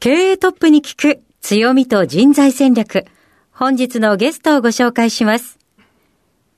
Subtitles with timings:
[0.00, 3.06] 経営トップに聞く強みと人材戦略
[3.50, 5.58] 本日のゲストをご紹介します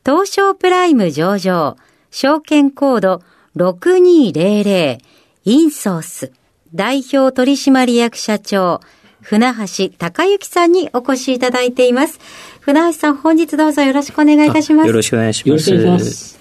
[0.04, 1.76] 東証プライム上場
[2.10, 3.22] 証券コード
[3.56, 4.98] 6200
[5.44, 6.32] インソース
[6.74, 8.80] 代表取締役社長
[9.20, 12.18] 船橋隆之さんにお越しいただいています。
[12.60, 14.86] 船橋さん、本日どうぞよろしくお願いいたします。
[14.86, 16.37] よろしくお願いしよろます。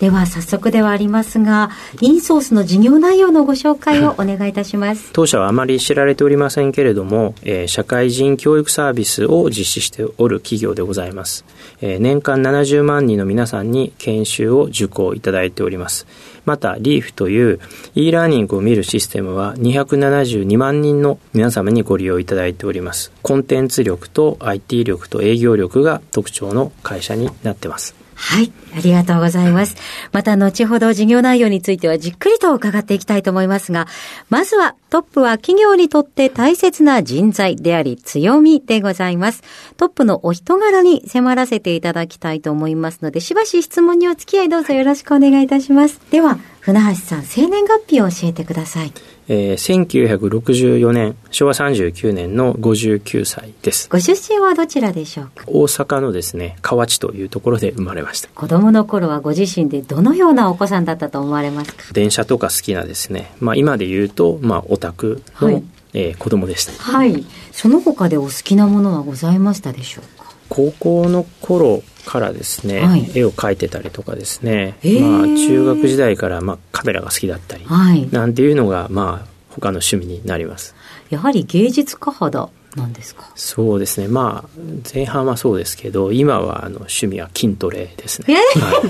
[0.00, 1.68] では、早速ではありますが、
[2.00, 5.10] インソースの事業内容のご紹介をお願いいたします。
[5.12, 11.44] 当社はあまり知られておりませんけれども、えー社会人教育サービスを実施しておる企業でございます。
[11.82, 16.06] えー年間70万人の皆さんに研修を受講いただいております。
[16.46, 17.60] また、リーフという
[17.94, 23.12] e ラーニングを見るシステムは272万人の皆様にご利用いただいております。
[23.20, 27.99] コンテンツ力と IT 力と営業力が特徴の会社になってます。
[28.22, 29.76] はい、ありがとうございます。
[30.12, 33.88] また後ほど事業内容についてはじっくりと伺っていきたいと思いますが、
[34.28, 39.42] まずはトップは企業にとって大切な人材であり強みでございます。
[39.78, 45.98] トップのお人柄に迫らせていただきたいと思いますので、しばし質問にお付き合いどうぞよろしくお願いいたします。
[46.10, 48.92] では、船橋さん、生年月日を教えてください。
[49.32, 53.88] えー1964年、昭和39年の59歳です。
[53.88, 55.44] ご出身はどちらでしょうか？
[55.46, 58.28] 大阪のですね、河内というところで生まれました。
[58.34, 61.84] 子供の頃はご自身でどのようなお子さんだったと思われますか？
[61.92, 65.62] 電車とか好きなですね、まあ今で言うと、まあオタクの、はい
[65.94, 66.72] えー子供でした。
[66.72, 67.24] はい。
[67.52, 70.19] その他でお好きなものはございましたでしょうか？
[70.50, 78.08] 高校の頃からですね、はい絵を描いてたりとかですね、へーまあ中学時代からまあカメラが好きだったり、はい。
[78.10, 80.74] なんていうのがまあ他の趣味になります。
[81.08, 83.30] やはり芸術家肌なんですか？
[83.36, 84.48] そうですね、まあ
[84.92, 88.34] 前半はそうですけど、今はあの趣味は筋トレですね。
[88.56, 88.88] えはい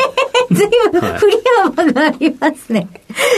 [0.53, 2.89] 随分はい振り幅がありますね。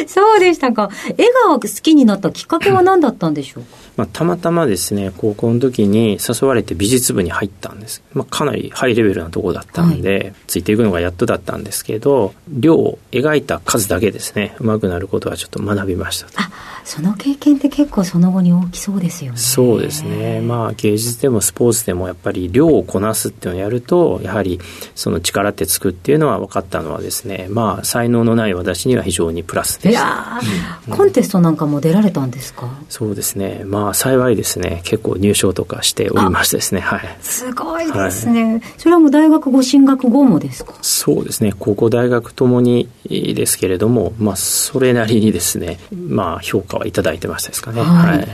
[0.06, 0.88] そうでしたか。
[1.18, 3.76] 絵が好きになったきっかけは何だったんでしょうか？
[3.96, 8.02] まあ、たまたまですね、高校の時に誘われて美術部に入ったんです。
[8.14, 16.26] まあ、かなりハイレベルなところだったんで、ついていくのがやっとだったんですけど、量を描いた数だけですね、上手くなることはちょっと学びました。
[16.36, 16.50] あ、
[16.84, 19.38] その経験って結構その後に大きそうですよね。
[19.38, 20.40] そうですね。
[20.40, 24.58] まあ、芸術でもスポーツでもやっぱり量をこなすっていうのをやると、やはり
[24.94, 30.04] その力ってつくっていうのは分かったのはですね、まあ、才能のない私には非常にプラスでいした。
[30.04, 32.68] やー、コンテストなんかも出られたんですか？
[32.88, 33.62] そうですね。
[33.64, 37.00] まあ、幸いですね、結構入賞とかしておりましてですね、はい。
[37.20, 38.62] すごいですね。
[38.78, 40.74] それはもう大学ご進学後もですか？
[40.82, 41.52] そうですね。
[41.58, 47.82] 高校大学ともにですけれども、まあ、それなりにですね、まあ、評価はいただいてましたですかね。
[47.82, 48.28] はい。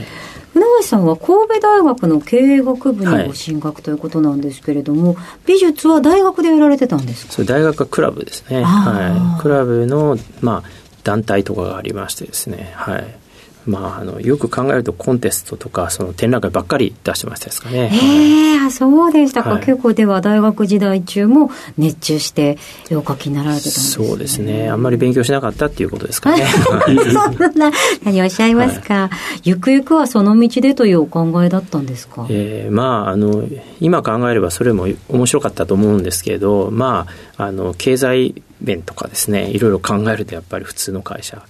[0.53, 7.33] 船橋さんは神戸大学の経営学部にご進学ということなんですけれども、美術は大学でやられてたんですか？
[7.33, 10.69] それ大学はクラブですね、はい、クラブの、まあ、
[11.03, 13.15] 団体とかがありましてですね、はい
[13.65, 19.65] まあ、あのよく考えるとコンテストとかその展覧会ばっかり出してましたですかね、ええあそうでしたか、はい。
[19.65, 22.57] 結構では大学時代中も熱中して
[22.89, 24.07] 絵を描きになられてたんですね。
[24.07, 24.69] そうですね。
[24.69, 26.45] あんまり勉強しなかったっていうことですかね。
[26.55, 27.71] そんな
[28.03, 29.09] 何をおっしゃいますか、
[29.43, 33.43] ゆくゆくはその道でというお考えだったんですか、えーまああの
[33.79, 41.41] 今考えればそれも面白かったと思うんですけどまああの経済面とかですねいろいろ考えるとやっぱり普通の会社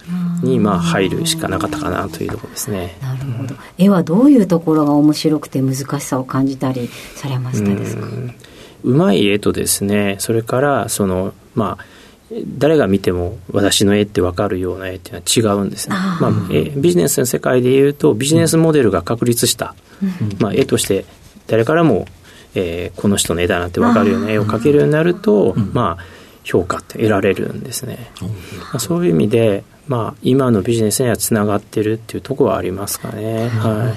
[0.44, 2.96] にまあ入るしかなかったかなというところですね。
[3.02, 3.56] なるほど。
[3.80, 8.06] 絵はどういうところが面白くて難しさを感じたりされましたですか？
[8.84, 11.86] うまい絵とですねそれからそのまあ
[12.60, 15.16] 誰が見ても私の絵って分かるような絵っていう
[15.46, 15.96] のは違うんですね。
[15.96, 19.74] まあ、えビジネスの世界でいうとビジネスモデルが確立した、
[20.40, 21.06] まあ、絵として
[21.48, 22.06] 誰からも、
[22.56, 26.04] えーこの人の絵だなって分かるような絵を描けるようになると、まあ
[26.44, 28.12] 評価って得られるんですね。
[28.22, 28.28] ま
[28.74, 33.50] あそういう意味でまあ、今のビジネスにはつながってるっていうところはありますかね。
[33.50, 33.96] は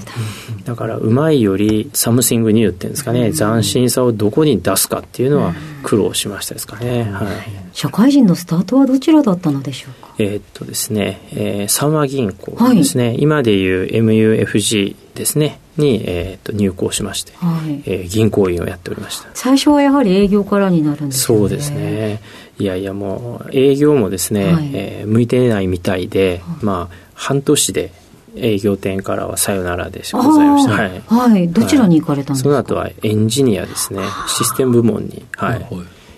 [0.59, 0.63] い。
[0.65, 5.53] だから、うまいより、 something new っていうんですかね、斬新さをどこに出すかっていうのは
[5.83, 7.03] 苦労しましたですかね。
[7.03, 7.27] はい。
[7.73, 10.15] 社会人のスタートはどちらだったのでしょうか？
[10.17, 19.29] えー、っとですね、えー、三和銀行ですね、はい、今でいう MUFG ですね、に、えー、と入行しまして、はい、えー、銀行員をやっておりました。
[19.35, 21.37] 最初はやはり営業からになるんですね。
[21.39, 22.21] そうですね
[22.59, 27.91] いやいやもう営業もですね、はい、えー、向いてないみたいで、はい、まあ半年で
[28.35, 30.73] 営業店からはさよならでございました。
[30.73, 34.01] はい、はい、どちらに行かれたんですか、その後はエンジニアですね。
[34.27, 35.67] システム部門にはい、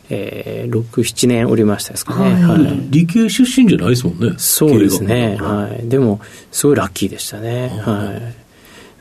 [0.09, 2.63] えー、67年おりましたですかね、はい。
[2.63, 4.33] はい、理系出身じゃないですもんね。
[4.37, 6.21] そうですね、はい、でも
[6.51, 8.44] すごいラッキーでしたね、はい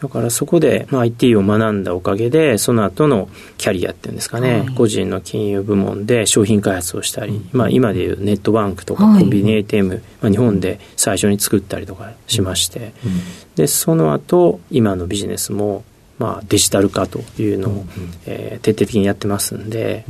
[0.03, 13.21] だからそこで、まあ、IT を学んだおかげで、その後のキャリアっていうんですかね、はい、個人の金融部門で商品開発をしたり、うん、まあ、今でいうネットバンクとかコンビニ ATM、はい、まあ、日本で最初に作ったりとかしまして、うん、
[13.55, 15.85] で、その後、今のビジネスも、
[16.19, 17.89] まあ、デジタル化というのを、うん、
[18.27, 20.05] えー、徹底的にやってますんで、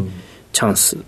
[0.52, 0.98] チャンス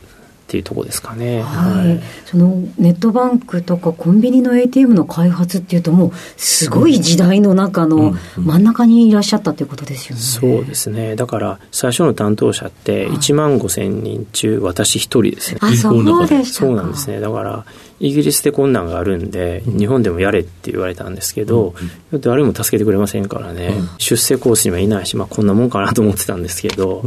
[0.47, 11.17] っていうところですかね、はい、はい、そのネットバンクとかコンビニの ATM の開発っていうともうすごい時代の中の真ん中にいらっしゃったということですよね、そうですね。
[11.17, 16.45] だから最初の担当者って1万5千人中私一人ですねあそうで。
[16.45, 17.19] したそうなんですね。
[17.19, 17.65] だから
[17.99, 21.75] イギリスで困難があるんで、日本でもやれって言われたんですけど、
[22.13, 27.05] うん、誰も助けてくれませんからね、うん、出世コースにはいないし、まあ、こんなもんかなと思ってたんですけど、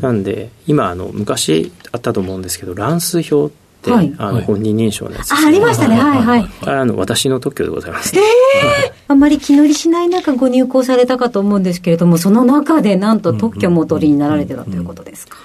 [0.00, 5.96] なんで今あの昔あったと思うんですけど乱数表って、はい、あの本人認証のやつ、ね、あありましたね。
[5.96, 6.22] はい。
[6.22, 15.36] はいあの私の特許でございます、ええー、あまり気乗りしない中ご入校されたかと思うんですけれどもその中でなんと特許もお取りになられてたということですか、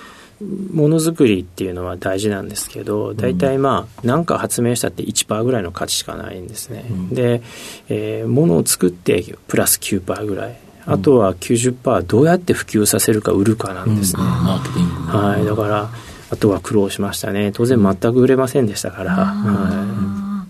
[0.74, 7.42] ものづくりっていうのは大事なんですけど大体まあ何か発明したって1%ぐらいの価値しかないんですね、うん、で、
[7.90, 10.58] えー、ものを作ってプラス9%ぐらい。
[10.86, 15.90] あとは90%どうやって普及させるか売るかなんですね、うん、はい、だから
[16.30, 17.54] あとは苦労しましたね。
[17.54, 20.46] 当然全く売れませんでしたから、は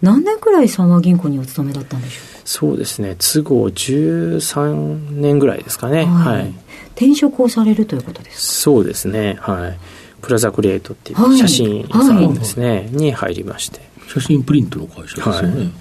[0.00, 2.40] い、何年くらい三和銀行にお勤めだったんでしょうか？
[2.44, 3.14] そうですね。
[3.20, 6.06] 都合13年ぐらいですかね。
[6.06, 6.54] はい、はい
[6.98, 9.38] 転職をされるということですそうですね。
[9.40, 9.78] はい。
[10.20, 13.80] プラザクリエイトっていう写真さんですね、はい、に入りまして。
[14.08, 15.72] 写真プリントの会社ですよね、はい、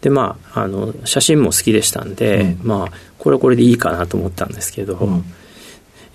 [0.00, 5.24] でまああの写真も好きでしたんで、うん、まあこれはこれでいいかなと思ったんですけど、うん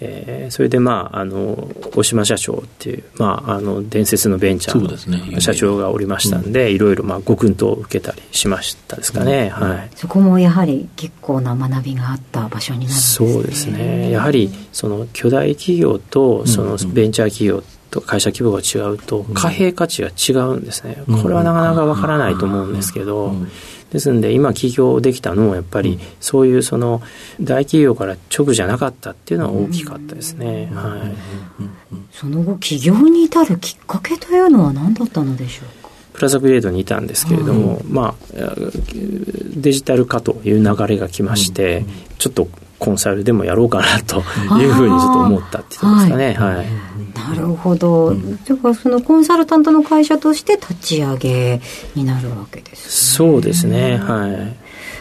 [0.01, 14.11] えー、それでまああの大島社長っていう、まあ、あの伝説のベンチャーの社長がおりましたんで、ね、いろいろまあご訓導を受けたりしましたですかね、うん、はい、そこもやはり結構な学びがあった場所になるんですねそうですね。
[14.11, 21.03] やはりその巨大企業とそのベンチャー企業と会社規模が違うと貨幣価値が違うんですね。
[21.21, 23.33] これはなかなかわからないと思うんですけど、
[23.91, 27.01] ですんで今起業できたのもやっぱりそういうその
[27.41, 30.97] 大企業から直じゃなかったっていうのは大きかったですね、は
[31.61, 31.65] い、
[32.11, 35.89] その後起業に至るきっかけというのは何だったのでしょうか？
[36.13, 38.15] プラザグレードにいたんですけれども、はい、まあ
[39.55, 41.85] デジタル化という流れが来まして、
[42.17, 42.47] ちょっと
[42.77, 44.17] コンサルでもやろうかなと
[44.59, 46.33] いうふうにちょっと思ったって言ってますかね。
[46.33, 46.67] はい、はい、
[47.35, 48.07] なるほど。
[48.07, 51.61] うん、だからそのコンサルタントの会社として立ち上げ
[51.95, 53.97] になるわけです、ね、そうですね。
[53.97, 54.55] はい。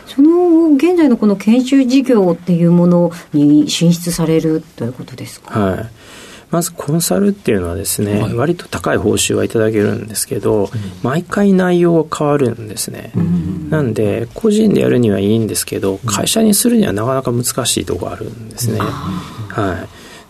[0.06, 5.60] その現在のこの研修事業っていうものに進出されるということですか？
[5.60, 5.90] はい。
[6.50, 10.68] まずコンサルっていうのはですね、はい、割と高い報酬はいただけるんですけど、うん、
[11.02, 19.88] 毎回内容が変わるんですね、うん、なんで個人でやるにはいいんですけど会社にするにはなかなか難しいところあるんですね、はい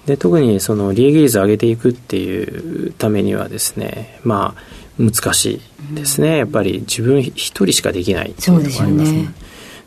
[0.09, 5.61] で特にその利益率を上げていくっていうためにはですねまあ難し
[5.93, 6.39] いですね。
[6.39, 8.31] やっぱり自分一人しかできない。
[8.31, 9.29] っていうのがありますね。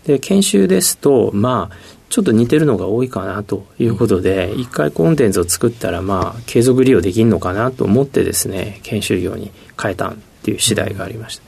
[0.05, 1.75] で研修ですとまあ
[2.09, 9.49] ちょっと似てるのが多いかなということで、一回コンテンツを作ったら、まあ、継続利用できるのかなと思ってですね、研修業に
[9.81, 11.43] 変えたっていう次第がありました。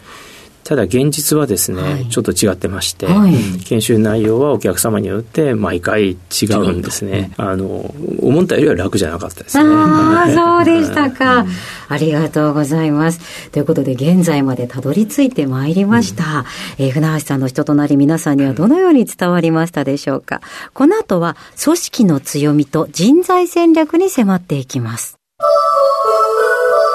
[0.64, 3.34] ただ現実はですね、はい、ちょっと違ってまして、はい、
[3.66, 7.32] 研修内容はお客様によって毎回違うんですね。
[7.38, 9.64] あの、思ったよりは楽じゃなかったですね。
[9.66, 11.46] ああ、そうでしたか。
[11.90, 13.50] ありがとうございます。
[13.52, 16.46] ということで、現在までたどり着いてまいりました。
[16.80, 20.42] うん、えー、船橋さんの人となり皆さんにはどのように伝わりましたでしょうか。
[20.74, 25.18] この後は、組織の強みと人材戦略に迫っていきます。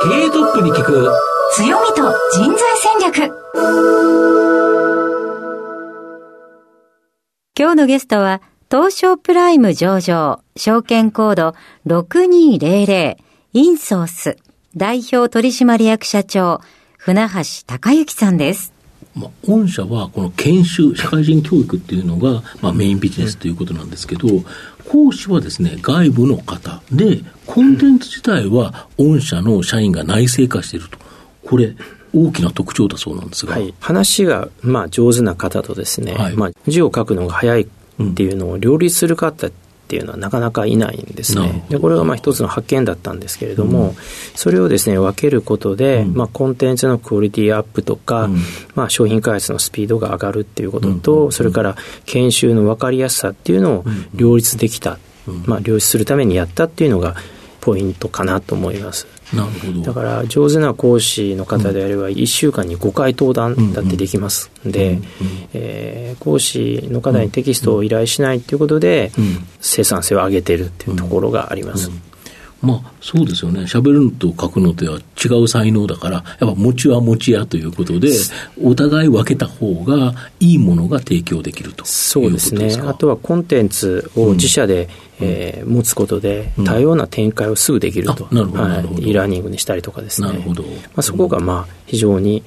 [0.03, 2.02] 経営トップに聞く強みと
[2.35, 3.33] 人材戦略。
[7.59, 11.55] 今日のゲストは東証プライム上場証券コード
[11.87, 13.17] 6200
[13.55, 14.37] インソース
[14.76, 16.61] 代表取締役社長
[16.99, 18.75] 船橋隆之さんです。
[19.14, 24.28] まあ、御社はこの研修、社会人教育っていうのが、まあ、メインビジネスということなんですけど、
[24.88, 31.08] 講師はですね、外部の方で、コンテンツ自体は御社の社員が内製化していると。
[31.49, 31.75] これ、
[32.14, 33.52] 大きな特徴だそうなんですが。
[33.55, 37.67] はい、話が、まあ、上手な方とですね、はい、まあ、字を書くのが早いっ
[38.14, 39.50] ていうのを両立する方っ
[39.88, 41.64] ていうのはなかなかいないんですね。
[41.71, 43.95] でこれがまあ一つの発見だったんですけれども、うん、
[44.35, 48.38] それをですね分けることで、うん、まあ、コンテンツのクオリティアップとか、うん、
[48.75, 54.99] まあ、商品開発のスピードが上がるっていうことと、それから研修の分かりやすさっていうのを両立できた、
[55.47, 57.17] まあ、両立するためにやったっていうのが
[57.62, 59.07] ポイントかなと思います。
[59.32, 59.80] なるほど。
[59.82, 64.99] だから上手な講師の方であれば1週間に5回登壇だってできますんで、
[65.52, 69.12] えー、講師の方にテキストを依頼しないということで、
[69.61, 71.90] 生産性を上げてるっていうところがあります。
[72.61, 73.61] まあ、そうですよね。
[73.62, 78.11] 喋るのと書くのとは違う才能だから、やっぱ持ちは持ちやということで、
[78.62, 82.75] お互い分けた方がいいものが提供できるとそうですね。
[82.85, 84.88] あとはコンテンツを自社で、
[85.21, 88.27] うん、えー、持つことで、多様な展開をすぐできると。
[88.29, 89.09] うん、なるほど、はい。
[89.09, 90.29] e ラーニングにしたりとかですね。
[90.29, 90.65] なるほど。
[90.65, 92.43] まあ、そこがまあ、非常に、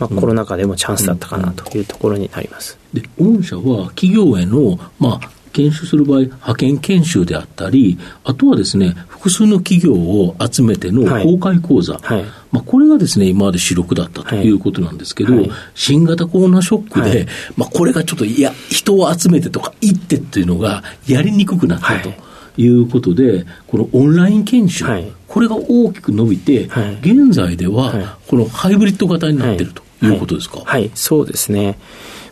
[0.00, 2.78] まあ、コロナ禍でもチャンスだったかなというところになります。
[2.92, 12.18] で、御社は企業への、まあ、研修する場合、派遣研修であったり、あとはですね、複数の企業を集めての公開講座、はい。
[12.20, 14.50] はい、まあ、これがですね、今まで主力だったとい。
[14.50, 22.12] うことなんですけど、はい、新型コロナショックで、まあ、これがちょっと、いや、人を集めてとか、行ってっていうのがやりにくくなったと。
[22.58, 24.84] いうことで、このオンライン研修、
[25.26, 26.68] これが大きく伸びて、
[27.00, 30.60] 現在では、このハイブリッド型になっているということですか？
[30.62, 30.90] はい。
[30.94, 31.78] そうですね。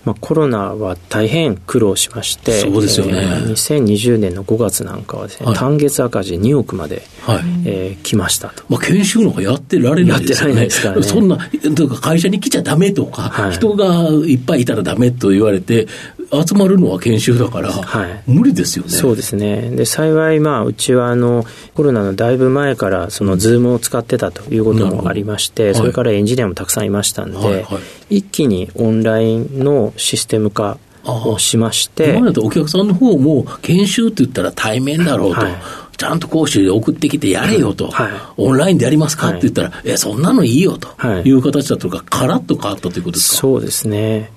[0.05, 8.65] まあ、コロナは大変苦労しまして、そうですよね、えー、2020年の5月なんかはですね、はい、単月赤字2億まで、はい、えー、来ましたと。
[8.69, 10.63] まあ、研修なんかやってられないですよね。
[10.63, 11.79] やってられないですからね。
[11.79, 15.87] そんな、会社に来ちゃダメとか、はい、人がいっぱいいたらダメと言われて、
[16.33, 18.91] 集まるのは研修だから、はい、無理ですよね。
[18.91, 19.71] そうですね。
[19.71, 21.45] で、幸い、まあ、うちは、あの、
[21.75, 27.79] コロナのだいぶ前から、その、 Zoom を使ってたということもありまして、それからエンジニアもたくさんいましたんで、はいは
[28.11, 32.17] い、一気にオンラインのシステム化をしまして。
[32.17, 35.41] 今だとお客さんの方も、研修って言ったら対面だろうと。
[35.41, 35.55] はい。
[35.97, 40.89] ちゃんと講師で送ってきてやれよと、はい、オンラインでやりますかって言ったら、はい、え、そんなのいいよと。
[41.23, 41.31] い。
[41.31, 43.37] う形だとか、カラッと変わったということですか？
[43.37, 44.33] そうですね。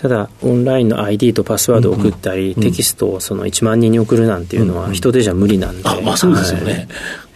[0.00, 6.86] ただ、オンラインの ID とパスワードを送ったり、うんうん、テキストをその1万人に送るなんていうのは、人手じゃ無理なんで、あまあ、そうですよね、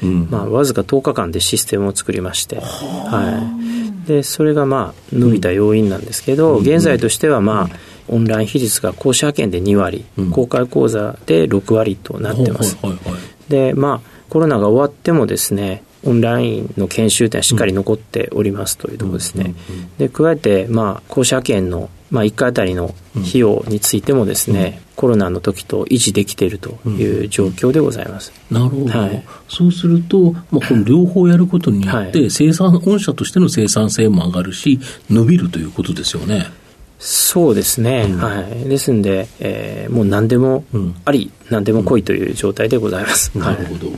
[0.00, 0.10] はい。
[0.30, 3.42] まあ、わずか10日間でシステムを作りまして、は
[4.04, 7.76] い、でそれがまあ伸びた要因なんですけど、現在としては、まあ、
[8.06, 12.76] オンライン比率が講師派遣で2割、公開講座で6割となってます。
[13.48, 19.54] で、まあ、コロナが終わってもですね、オンラインの研修点はしっかり残っておりますというところですね。
[19.98, 28.34] で加えて、まあ、講師派遣のまあ、1回あたりの費用についてもですね、うん、コロナの時と維持できているという状況でございます。
[28.50, 34.78] うん、なるほど、はい、そうすると、まあ、この両方やることによって、生産、御社としての生産性も上がるし、
[35.08, 36.48] 伸びるということですよね。
[36.98, 40.64] そうですね、うん、はい、ですんで、えー、もう何でも
[41.06, 43.36] あり、うん、何でも来いという状態でございます。
[43.36, 43.90] なるほど、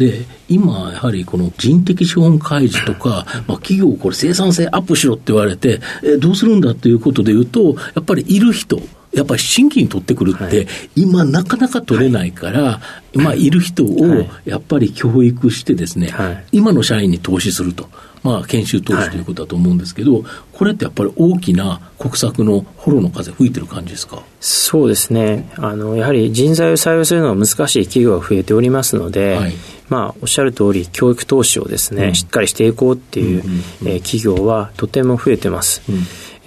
[0.00, 8.80] で、今、やはりこの人的資本開示とか、まあ、企業、これ生産性アップしろって言われて、えどうするんだということで言うと、やっぱりいる人、
[9.12, 12.80] やっぱり新規に取ってくるって、今なかなか取れないから、は
[13.12, 17.90] い、まあ、いる人をやっぱり教育してですね、はい、今の社員に投資すると。
[18.22, 24.22] まあ、研修投資ということだと思うんですけど、はい、これってやっぱり大きな国策のフォローの風吹いてる感じですか？
[24.42, 25.50] そうですね。
[25.56, 29.54] あの、やはり人材を採用するのは難しい企業が増えておりますので、はい、
[29.90, 33.42] まあ、おっしゃる通り、教育投資をですね、うん、しっかりしていこうっていう、
[33.82, 35.82] えー、企業はとても増えてます。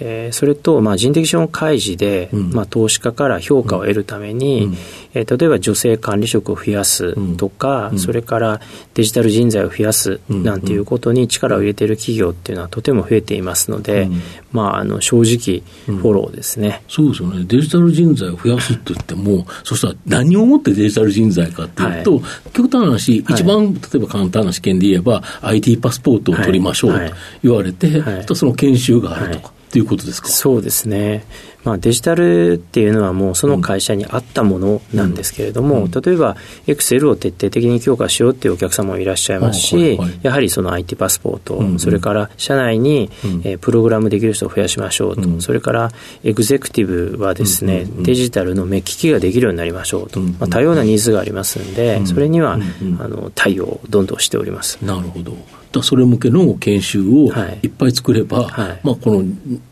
[0.00, 4.74] んえー、それと、まあ、人的資本開示で、うん、まあ、投資家から評価を得るために、うん、
[5.14, 8.60] えー、例えば女性管理職を増やすとか、うん、それから
[8.94, 14.08] デジタル人材を増やすなんていうことに力を入れている企業っていうのはとても増えていますので、
[14.52, 22.22] まあ、あの正直、フォローですね、そうですよね、デジタル人材を増やすって言っても、そしたら何をもってデジタル人材かっていうと、はい、
[22.52, 29.54] 極端な話、一番、例えば簡単な試験で言えば、IT パスポートを取りましょうと言われて、はい、その研修があるとか。
[29.74, 30.28] っていうことですか？
[30.28, 31.24] そうですね。
[31.64, 45.90] まあ、デジタルっていうのはもうその会社に合ったものなんですけれども、うん、例えば、エクセルを徹底的に強化しようっていうお客様もいらっしゃいますし、はいはい、やはりその IT パスポート、うんうん、それから社内に、うん、えー、プログラムできる人を増やしましょうと、うん、それから
[46.22, 52.58] エグゼクティブはですね、うんうんうん、デジタルの目利きができるようになりましょうと、うんうん、まあ、多様なニーズがありますんで、それには、
[53.00, 54.78] あの対応をどんどんしております。
[54.84, 55.34] なるほど。
[55.82, 59.24] それ向けの研修をいっぱい作れば、はい、まあ、この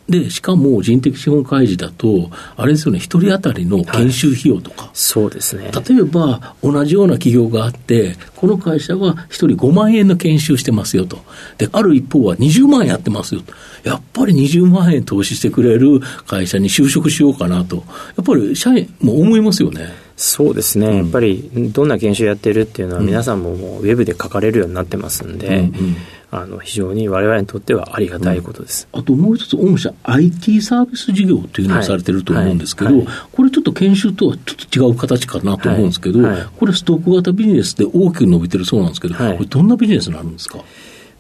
[0.09, 5.71] で、しかも人的資本開示だと、あれですよね、一人当たりの研修費用とか、はい、そうですね。
[5.89, 11.19] 例えば、同じような企業があって、この会社は一人5万円の研修してますよと。
[11.57, 13.55] で、ある一方は20万円やってますよと。
[13.85, 17.77] やっぱり20万円投資してくれる会社に就職しようかなと。
[17.77, 17.83] や
[18.23, 20.02] っぱり社員も思いますよね。
[20.17, 25.97] そうですね、うん、やっぱりどんな研修やってるっていうのは、皆さんももうウェブで書かれるようになってますんで、うんうん
[26.35, 32.97] あの非常に我々にとってはありがたいことです、うん、あともう一つ、御社、IT サービス事業というのをされてると思うんですけど、はい。
[33.01, 33.07] はい。
[33.07, 36.21] はい、これちょっと研修とはちょっと違う形かなと思うんですけど、
[36.57, 40.65] これ、ストック型ビジネスで大きく伸びてるそうなんですけど、これ、どんなビジネスになるんですか？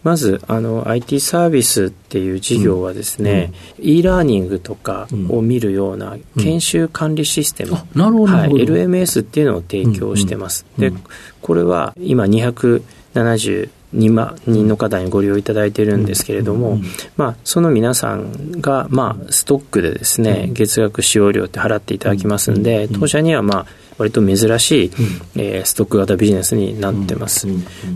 [0.02, 10.66] まずあの IT サービスっていう事業はですね、うん、e ラーニングとかを見るような研修管理システム、うん、なるほど、はい、LMS っていうのを提供してます。
[10.78, 10.92] で
[11.40, 16.78] これは今270 2万人の方にご利用いただいているんですけれども、
[17.16, 23.66] まあ、その皆さんが、まあ、ストックでですね、月額使用料って払っていただきますんで、当社には、まあ、
[23.98, 24.90] 割と珍しい、
[25.36, 27.46] えー、ストック型ビジネスになってます。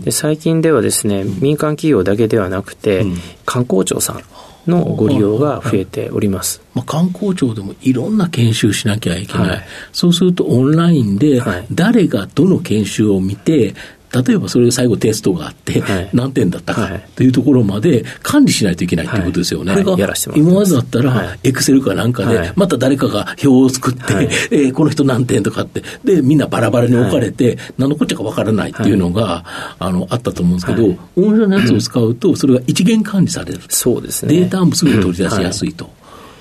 [0.03, 3.05] で最近ではですね、民間企業だけではなくて、
[3.45, 4.21] 観光庁さん、
[4.67, 13.73] のご利用が増えております、まあ、観光庁でもいろんな研修しなきゃいけない、はい、そうするとオンラインで誰がどの研修を見て、
[14.21, 15.83] 例えばそれで最後テストがあって、
[16.13, 19.73] 何点だったかというところまで管理しないといけないということですよね。
[19.73, 19.95] これが
[20.35, 29.43] 今までだったら、エクセルかなんかで、また誰かが表を作って、えこの人何点とかって、で、みんなバラバラに置かれて、何のこっちゃかわからないっていうのが、
[29.79, 33.61] あの、あったと思うんですけど、御社のやつを使うと、それが一元管理される。
[33.69, 34.39] そうですね。
[34.39, 35.89] データもすぐ取り出しやすいと。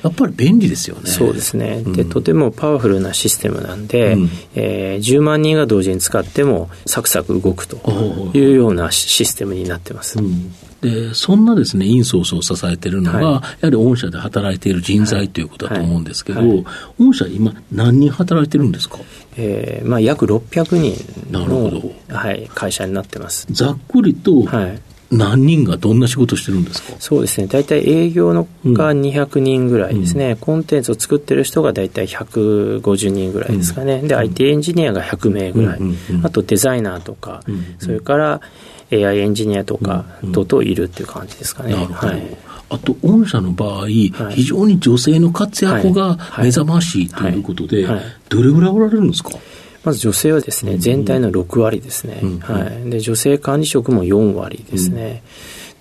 [0.06, 1.10] やっぱり便利ですよね。
[1.10, 1.82] そうですね。
[1.82, 7.76] で、とてもパワフルなシステムなんで、うん、えー、10万人が同時に使ってもサクサク動くと
[8.34, 10.18] いうようなシステムになってます。
[10.18, 10.54] うん。
[10.80, 13.30] で、そんなですね、インソースを支えているのが、はい、や
[13.62, 16.48] はり御社で働いている人材ということだと思うんですけど、はい。
[16.50, 16.64] はい、
[16.98, 18.98] 御社今何人働いてるんですか？
[19.38, 23.46] えーまあ、約600人の、はい、会社になってます。
[23.50, 26.96] ざっくりと、はい、何人がどんな仕事してるんですか？
[26.98, 35.80] そうですね、大体営業のが200人ぐらいですね、うん、コンテンツを作ってる人が大体150人ぐらいですかね、うん、で、IT エンジニアが100名ぐらい、
[36.25, 37.42] あとデザイナーとか、
[37.78, 38.40] それから
[38.92, 41.75] AI エンジニアとか等々いるっていう感じですかね。
[41.75, 42.36] はい、
[42.71, 47.86] あと、御社の場合、はい、非常に女性の活躍が目覚ましいということで、
[48.28, 49.30] どれぐらいおられるんですか？
[49.86, 52.20] まず女性はですね、全体の6割ですね。
[52.40, 52.90] はい。
[52.90, 55.22] で、女性管理職も4割ですね。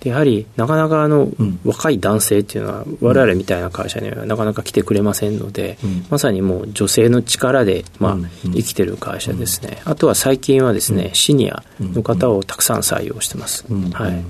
[0.00, 1.28] でやはりなかなかあの、
[1.64, 14.24] 若い男性っていうのは我々みたいな会社にはなかなか来てくれませんので、まさにもう女性の力で、まあ生きてる会社ですね、あとは最近はですね、シニアの方をたくさん採用してます、はい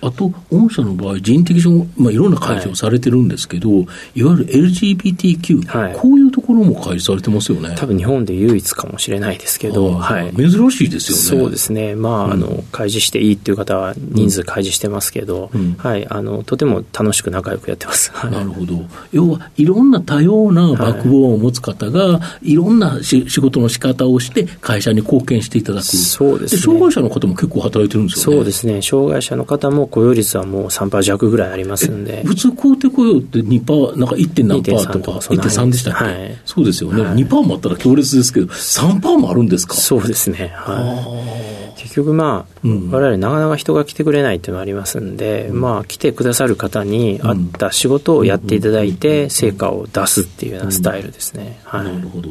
[0.00, 3.76] あと、御社の場合、人的上、まあ、いろんな会社をされてるんですけど、は
[4.14, 7.74] い、いわゆる LGBTQ、はい、こういうところも開示されてますよね。
[7.76, 11.42] 多分日本で唯一かもしれないですけど、はい、珍しいですよね。
[11.42, 11.94] そうですね。
[11.94, 18.12] まあ、うん、あの、開示していいっていう方は人数開示してますけど、うん、はい、あの、とても楽しく仲良くやってます。
[18.30, 18.82] なるほど。
[19.12, 25.86] 要は、いろんな多様なバックボーンを持つ方が、いろんな仕事の仕方をして、会社に貢献していただく。
[25.86, 26.62] そうですね。
[26.62, 28.36] 障害者の方も結構働いてるんですよね。
[28.36, 28.82] そうですね。
[28.82, 32.22] 障害者の方も雇用率はもう3%弱ぐらいありますんで。
[32.24, 34.44] 普通、公定雇用って2%、なんか 1.
[34.46, 39.74] 何パーとか、1.3でしたっけ、はい、そうですよね、はい、2%もあったら強烈ですけど、3%もあるんですか？
[39.74, 40.52] そうですね。
[40.54, 51.58] はい、結局まあ、うん、我々なかなか人が来てくれないっていうのがありますんで、うん、まあ、来てくださる方に合った仕事をやっていただいて、成果を出すっていうようなスタイルですね。
[51.64, 52.30] はい、なるほど。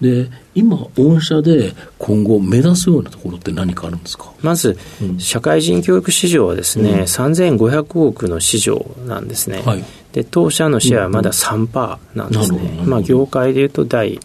[0.00, 4.32] で今、御社で今後、目指すようなところって何かあるんですか？
[4.40, 14.18] まず、うん、社会人教育市場はですね、うん、3500億の市場なんですね、はい、で当社のシェアはまだ3%なんですね、うん、まあ、業界でいうと第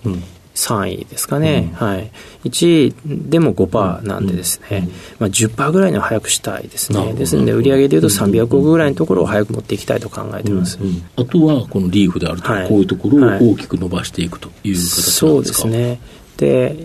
[0.56, 2.12] 3位ですかね、うん、はい、
[2.46, 10.88] 1位でも5%なんでですね、うん、まあ、10%ぐらいには早くしたいですね、ですので、売上でいうと300億ぐらいのところを早く持っていきたいと考えています、うん。
[10.88, 16.00] うん、あとは、このリーフであるとか、こういうところを大きく伸ばしていくという形ですか、そうですね。
[16.38, 16.76] で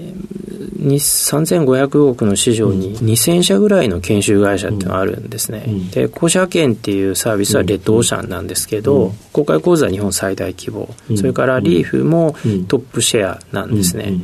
[0.80, 12.32] 3500億の市場に2000社ぐらいの研修会社っていうのがあるんですね、うん、で公社券っていうサービスはレッドオーシャンなんですけど、うん、公開講座は日本最大規模、うん、それからリーフも
[12.68, 14.14] トップシェアなんですね、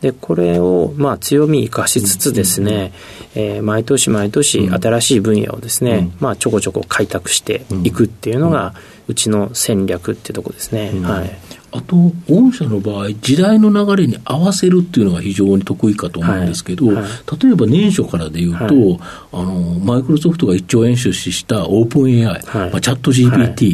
[0.00, 2.92] でこれをまあ強み生かしつつですね、
[3.34, 8.74] えー、毎年毎年新しい分野をですね、まあ、ちょこちょこ開拓していくっていうのが、
[9.08, 10.90] うちの戦略ってとこですね。
[10.94, 11.30] うん、はい。
[11.72, 16.96] あと、御社の場合、時代の流れに合わせるっていうのが非常に得意かと思うんですけど、はい。
[16.96, 17.04] はい、
[17.42, 19.00] 例えば年初からでいうと、はい、
[19.32, 23.70] あの、マイクロソフトが1兆円出資したオープン AI、まあ、チャット GPT、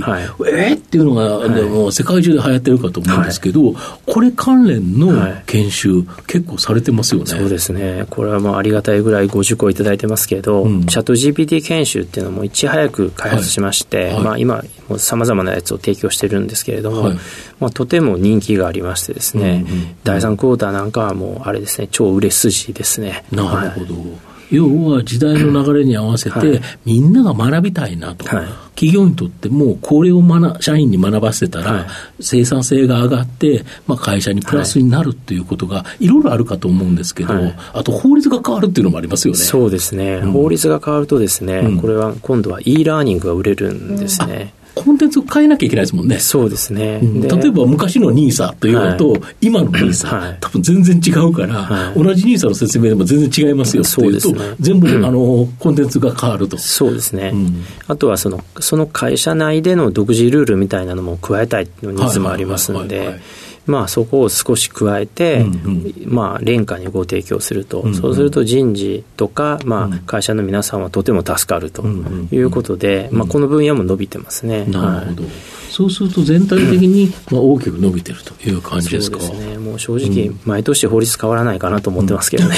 [0.47, 5.13] えー、っていうのが、でも世界中で流行ってるかと思うんですけど、これ関連の
[5.47, 7.27] 研修、結構されてますよね。
[7.27, 8.07] そうですね。
[8.11, 14.63] これはもうありがたいぐらいご受講いただいてますけど、うん、チャット GPT 研修っていうのもいち早く開発しまして、まあ今、
[14.99, 17.13] さまざまなやつを提供してるんですけれども、
[17.59, 23.25] まあ、とても人気がありましてですね、うんうん、第3クォーターなんかはもうあれですね、超売れ筋ですね。
[23.31, 23.95] なるほど。
[23.95, 24.05] はい。
[24.51, 28.47] 要は時代の流れに合わせて、はい、みんなが学びたいなと、はい、
[28.77, 31.87] 企業にとってもこれを学社員に学ばせたら、はい、
[32.21, 36.07] 生産性が上がって、まあ、会社にプラスになるっていうことがい。
[36.07, 37.35] ろいろあるかと思うんですけど、
[37.73, 39.41] あと法律が変わるっていうのもありますよね。
[39.41, 44.55] そうですね、うん、法律が変わるとですね、うん、これは今度は e ラーニングが売れるんですね。
[44.77, 46.19] コンテンツを変えなきゃいけないですもんね。
[46.19, 47.01] そうですね。
[47.03, 56.59] うん、例えば昔の NISA というのと、はい、今の NISA、はい、多分全然違うから、はい、同じ NISA の説明でも全然違いますよっていうと、ね、全部、あのコンテンツが変わると。
[56.59, 57.31] そうですね。
[57.33, 63.19] うん、あとはその、その会社内での独自ルールみたいなのも加えたいのニーズもありますので、
[63.67, 74.65] まあ、そこを少し加えて、うんうん、まあ、廉価にご提供すると、うんうん、そうすると人事とか、まあ、会社の皆さんはとても助かるということで、まあ、この分野も伸びてますね。
[74.67, 75.33] なるほど、はい
[75.77, 79.21] そうすると全体的にまあ大きく伸びてるという感じですか？
[79.21, 79.59] そうですね。
[79.59, 82.55] もう正直、毎年法律変わらないかなと思ってますけどね。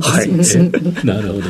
[0.00, 1.06] はい。
[1.06, 1.42] なるほど。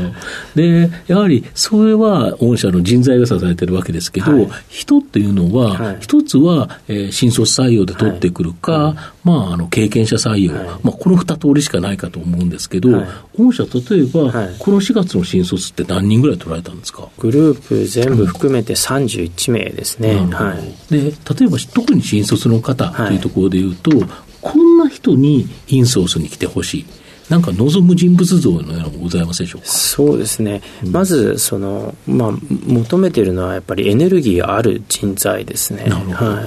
[0.54, 12.90] で、やはりそれは御社の人材が支えてるわけですけど、はい、人っていうのは、はい、一つは、えー、新卒採用で取ってくるか、はい、まあ、あの経験者採用、まあ、この二通りしかないかと思うんですけど、
[13.38, 13.70] 御社、例
[14.02, 17.08] えば、この4月の新卒って何人ぐらい取られたんですか？
[17.18, 20.16] グループ全部含めて31名ですね。
[20.16, 20.54] は
[20.90, 21.10] い、で例
[21.46, 24.08] えば特に新卒の方というところでいうと、はい、
[24.40, 26.86] こんな人にインソースに来てほしい。
[27.28, 29.68] なんか望む人物像のようなのございますでしょうか？
[29.68, 32.32] そうですね、うん、まずその、まあ、
[32.66, 35.84] 求めているのはやっぱりエネルギーある人材ですね。
[35.84, 36.46] なるほど、はい。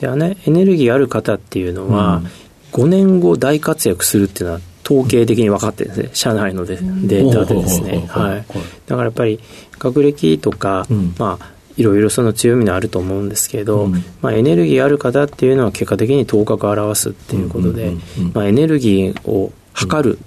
[0.00, 8.04] でね、エネルギーある方っていうのは、うん、5年後大活躍するっていうのは統計的に分かってるんですね、社内のデータでですね。
[8.08, 8.44] はい、
[8.86, 9.38] だからやっぱり
[9.78, 17.92] 学歴とか、うん、まあいろいろその強みのあると思うんですけど、うん、まあ、エネルギーある方っていうのは結果的に頭角を表すっていうことで、
[18.34, 20.18] まあ、エネルギーを測る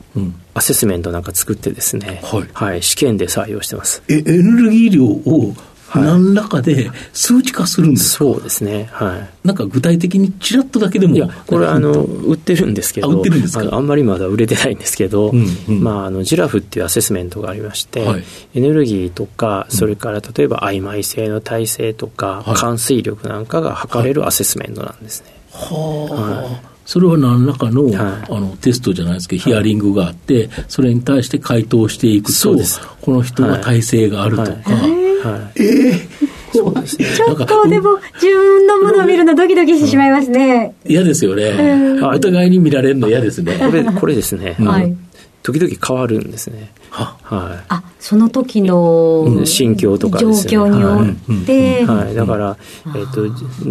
[0.56, 4.02] アセスメントなんか作ってですね、はい、はい、試験で採用してます。
[4.08, 5.54] えエネルギー量を
[5.99, 8.17] 何らかで数値化するんです。
[8.17, 8.89] か、はい、そうですね。
[8.91, 9.47] はい。
[9.47, 11.15] なんか具体的にちらっとだけでも。
[11.15, 13.75] いや、これあの、売ってるんですけど、売ってるんですか？
[13.75, 18.23] あんまりまだ売れてないんですけど、うんうん、まあ、あの、ジラフっていうアセスメントがありまして、はい、
[18.56, 25.27] エネルギーとか、それから例えば曖昧性の体制とか、はい、換水力なんかが測れるアセスメントなんですね。
[25.51, 26.73] はあ。
[26.86, 32.58] それは何らかの,、あのテストじゃないですけど、ヒアリングがあって、それに対して回答していくと、
[32.99, 36.08] この人は体制があるとか、はい、えー
[36.54, 37.06] そうですね。
[37.16, 40.76] ちょっとでも、自分のものを見るのドキドキしてしまいますね。
[40.86, 42.00] 嫌ですよね。
[42.02, 43.58] お互いに見られるの嫌ですね。
[43.58, 44.56] これ、これですね。
[44.60, 44.96] はい。
[45.42, 46.72] 時々変わるんですね。
[46.90, 47.18] は？
[47.24, 47.66] はい。
[47.68, 51.02] あ、その時の心境とか状況によ
[51.42, 51.84] って。
[51.86, 52.16] はい。
[52.16, 52.58] だから、
[52.96, 53.28] えっと、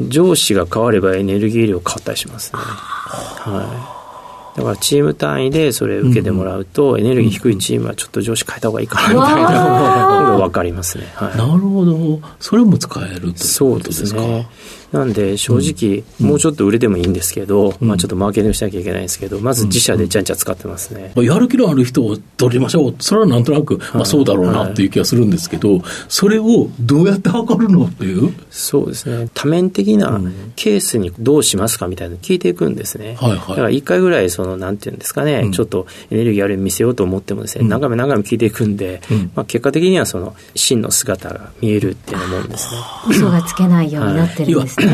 [0.09, 2.59] 上司が変わればエネルギー量変わったりしますね。
[2.61, 4.02] はい。
[4.57, 11.11] だからチーム単位でそれ受けてもらうと、エネルギー低いチームはちょっと上司変えた方がいいかなみたいなのが分かりますね。
[11.15, 12.21] はい、なるほど。
[12.39, 13.55] それも使えるということですか？
[13.59, 14.49] そうですね。
[14.93, 21.13] なんで正直、もうちょっと売れてもいいんですけど、まあちょっとマーケティングしなきゃいけないんですけど、まず自社でちゃんちゃ使ってますね。
[21.17, 22.95] やる気のある人を取りましょう。
[22.99, 28.35] それはなんとなく、まあそうだろうなっていう気がするんですけど、それをどうやって測るのっていう？
[28.51, 29.31] そうですね。
[29.33, 30.21] 多面的な
[30.57, 33.17] ケースにどうしますかみたいなの聞いていくんですね。
[33.19, 33.39] はいはい。
[33.39, 39.01] だから一回ぐらい、その、なんていうんですかね、ちょっとエネルギーある見せようと思ってもですね、何回も何回も聞いていくんで、
[39.35, 42.81] まあ結果的にはその、真の姿が見えるっていうようなもんですね。
[43.09, 44.93] 嘘がつけないようになってるんですね。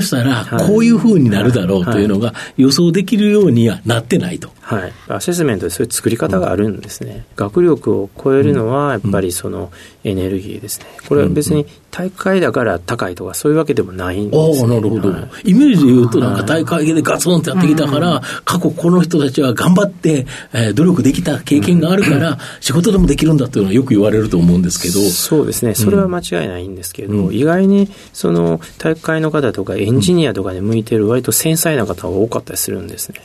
[0.00, 4.50] したら、こういうふうになるだろうというのが予想できるようにはなってないと。
[4.60, 9.70] はい、アセスメントでそういう作り方があるんですね、うん、学力を超えるのはやっぱりその
[10.02, 10.86] エネルギーですね。
[11.08, 25.00] これは別に大会だから高いとかそういうわけでもないんです、ね、ああなるほど、はい、イメージで言うとなんか大会でガツンとやってきたから、過去この人たちは頑張って、えー、努力できた経験があるから、仕事でもできるんだっていうのはよく言われると思うんですけど。
[25.00, 25.74] そうですね。
[25.74, 33.20] それは間違いないんですけど、うん、意外にその大会の方とかエンジニアとかで向いてる割と繊細な方が多かったりするんですね。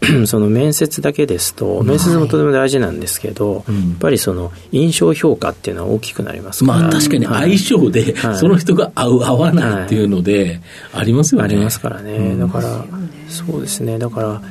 [0.26, 6.78] その面接だけですと面接もとても大事なんですけど、はい、やっぱりその印象評価っていうのは大きくなりますから。
[6.80, 10.60] まあ確かに相性で、その人が合う合わないっていうので、
[10.92, 12.84] ありますよね、ありますからね、だから
[13.28, 13.98] そうですね。
[13.98, 14.42] だから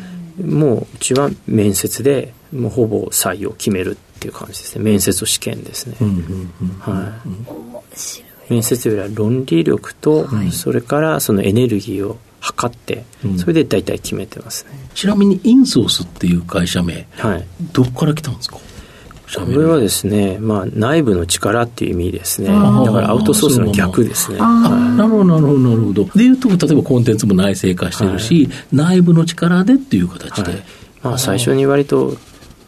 [0.44, 4.84] もううちは面接でもうほぼ採用決めるっていう感じですね。
[4.84, 5.96] 面接と試験ですね、
[6.80, 7.28] はい。
[7.28, 8.25] 面
[8.62, 13.06] 接よりは論理力と、それからそのエネルギーを測って、
[13.38, 18.58] それで大体決めてますね、ちなみにインソースっていう会社名、はい、どこから来たんですか？
[18.58, 22.50] これはですね、まあ、内部の力っていう意味ですね。
[22.50, 22.54] だ
[22.92, 24.38] からアウトソースの逆ですね。
[24.38, 26.06] なるほど、なるほど、なるほど。
[26.16, 30.52] でいうと、例えばコンテンツも内製化してるし、はい、内部の力でっていう形で。
[30.52, 30.64] はい、
[31.02, 32.16] まあ、最初に割と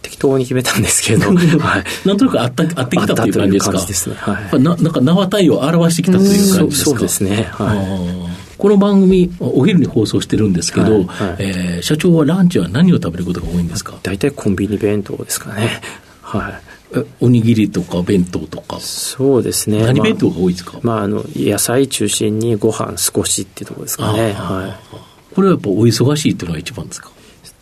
[0.07, 3.85] 適当に決めたんですけど、 はい、なんとなくあったあってきたという感じですか？
[3.85, 4.15] ですね。
[4.17, 6.91] はい、ななんか縄体を表してきたという感じですか？
[6.91, 7.49] そうですね。
[7.51, 8.57] はい。
[8.57, 11.07] この番組、お昼に放送してるんですけど、はいはい、
[11.39, 13.95] えー、社長はランチは何を食べることが多いんですか？
[14.01, 15.81] 大体コンビニ弁当ですかね。
[16.21, 16.49] は
[16.95, 16.99] い。
[17.19, 18.79] おにぎりとか弁当とか？
[18.79, 24.95] そうですね何弁当が多いですか、まあ、まあ、あの野菜中心にご飯少しっていうところですかねはい、
[25.35, 27.11] これはやっぱお忙しいっていうのが一番ですか？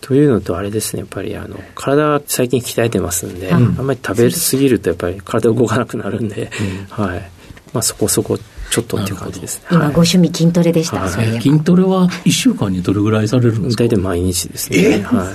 [0.01, 6.51] というのとあれですねやっぱりあの体は最近鍛えてますんで、うん、あんまり食べすぎるとやっぱり体動かなくなるんで、
[6.97, 7.31] うん、はい。
[7.73, 8.37] まあ、そこそこ
[8.71, 13.83] ちょっとっていう感じです、ね、今、ご趣味筋トレでした、はい、筋トレは1週間にどれぐらいされるんですか？
[13.83, 15.27] 大体毎日ですね、はい。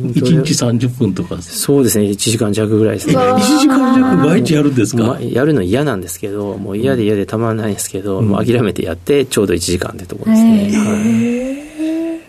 [0.00, 3.14] 1日30分とかそうですね1時間弱ぐらいですね。
[3.14, 10.96] 1時間弱毎日やるんですか、まあ、やるの嫌なんですけどもう嫌で嫌でたまらないんですけど、うん、もう諦めてやってちょうど1時間ってところですね、は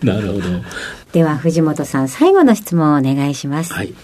[0.02, 0.42] い、なるほど
[1.12, 3.72] では藤本さん最後の質問をお願いします。
[3.72, 3.94] はい。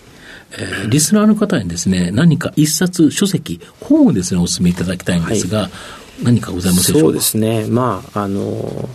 [0.53, 7.09] えー、リスナーの方にですね、何か一冊、書籍、本をですね、お勧めいただきたいんですが、はい、何かございますでしょうか？
[7.09, 7.67] そうですね。
[7.67, 8.89] まあ、あの、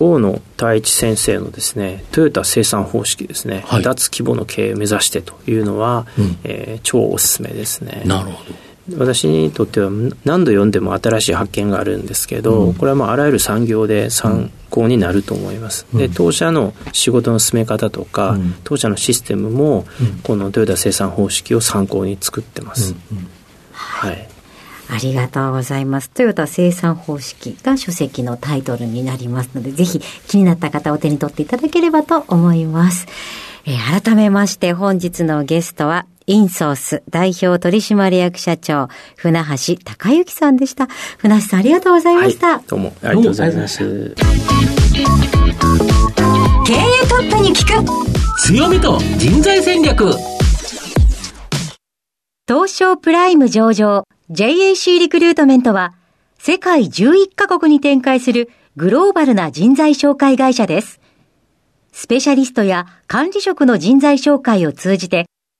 [0.00, 8.02] 大野太一先生のですね、トヨタ生産方式ですね、はい、脱規模の経営を目指してというのは、うん、えー、超おすすめですね。
[8.04, 8.54] なるほど。
[8.96, 9.90] 私にとっては
[10.24, 15.86] 何度読んでも新しい発見があるんですけど、うん、これはまああらゆる産業で参考になると思います。
[15.92, 19.86] うん、で当社の仕事の進め方とか、うん、当社のシステムも、
[20.22, 22.94] このトヨタ生産方式を参考に作ってます。
[23.72, 24.28] はい。
[24.90, 26.08] ありがとうございます。
[26.10, 33.06] トヨタ生産方式が書籍のタイトルになりますので、ぜひ気になった方お手に取っていただければと思います。
[33.66, 40.86] えー、改めまして本日のゲストはインソース代表取締役社長、船橋隆之さんでした。
[41.16, 42.58] 船橋さんありがとうございました。
[42.58, 44.14] はい、どうもありがとうございます。
[46.66, 46.76] 経営
[47.08, 50.12] トップに聞く強みと人材戦略
[52.46, 55.94] 東証プライム上場 JAC リクルートメントは
[56.36, 61.00] 世界11カ国に展開するグローバルな人材紹介会社です。
[61.92, 65.24] スペシャリストや管理職の人材紹介を通じて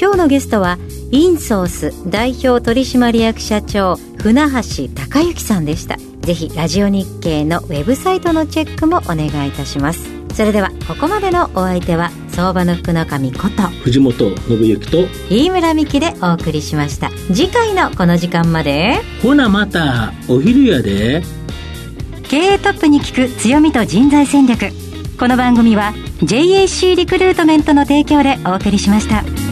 [0.00, 0.78] 今日のゲストは
[1.10, 5.96] インソース代表取締役社長船橋隆之さんでした。
[6.20, 10.08] ぜひラジオ日経のウェブサイトのチェックもお願いいたします。
[10.34, 17.10] それではここまでのお相手は相場の福の神こと藤本信之と飯村美希でお送りしました。
[17.32, 21.22] 次回のこの時間までほなまたお昼やで。
[22.28, 24.70] 経営トップに聞く強みと人材戦略。
[25.18, 29.51] この番組は JAC リクルートメントの提供でお送りしました。